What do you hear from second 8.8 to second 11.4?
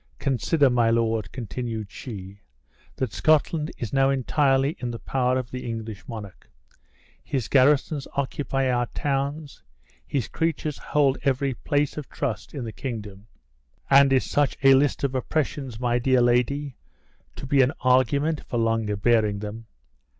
towns, his creatures hold